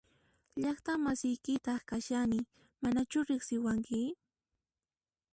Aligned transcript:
Llaqta 0.61 0.91
masiykitaq 1.03 1.81
kashani 1.89 2.39
¿Manachu 2.81 3.19
riqsipuwanki? 3.27 4.01